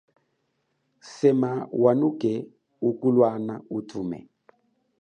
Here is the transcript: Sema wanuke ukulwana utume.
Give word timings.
Sema 1.13 1.51
wanuke 1.83 2.33
ukulwana 2.89 3.55
utume. 3.77 4.19